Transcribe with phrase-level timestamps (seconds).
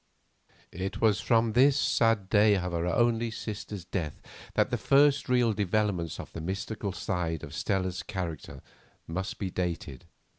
[0.71, 4.19] It was from this sad day of her only sister's death
[4.55, 8.63] that the first real developments of the mystical side of Stella's character
[9.07, 10.05] must be dated.